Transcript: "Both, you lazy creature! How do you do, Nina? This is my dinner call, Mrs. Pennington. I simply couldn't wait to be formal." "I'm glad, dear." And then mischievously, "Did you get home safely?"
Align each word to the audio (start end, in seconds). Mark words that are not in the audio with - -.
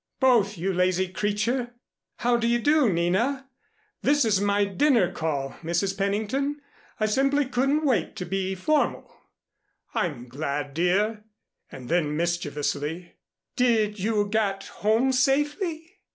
"Both, 0.19 0.57
you 0.57 0.73
lazy 0.73 1.07
creature! 1.09 1.75
How 2.17 2.35
do 2.35 2.47
you 2.47 2.57
do, 2.57 2.91
Nina? 2.91 3.47
This 4.01 4.25
is 4.25 4.41
my 4.41 4.65
dinner 4.65 5.11
call, 5.11 5.51
Mrs. 5.61 5.95
Pennington. 5.95 6.59
I 6.99 7.05
simply 7.05 7.45
couldn't 7.45 7.85
wait 7.85 8.15
to 8.15 8.25
be 8.25 8.55
formal." 8.55 9.15
"I'm 9.93 10.27
glad, 10.27 10.73
dear." 10.73 11.25
And 11.71 11.87
then 11.87 12.17
mischievously, 12.17 13.13
"Did 13.55 13.99
you 13.99 14.27
get 14.27 14.63
home 14.81 15.11
safely?" 15.11 15.99